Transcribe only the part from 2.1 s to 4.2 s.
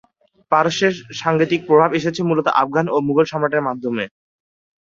মূলতঃ আফগান ও মুঘল সম্রাটদের মাধ্যমে।